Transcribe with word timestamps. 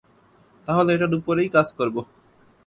তাহলে 0.67 0.89
এটার 0.95 1.13
উপরেই 1.19 1.49
কাজ 1.55 1.67
করবো। 1.73 2.01